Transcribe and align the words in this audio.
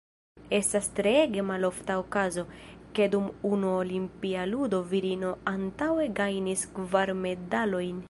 Estas 0.59 0.87
treege 0.99 1.43
malofta 1.49 1.97
okazo, 2.03 2.45
ke 2.99 3.07
dum 3.17 3.29
unu 3.51 3.75
olimpia 3.83 4.49
ludo 4.55 4.83
virino 4.95 5.37
antaŭe 5.55 6.13
gajnis 6.23 6.69
kvar 6.79 7.19
medalojn. 7.25 7.99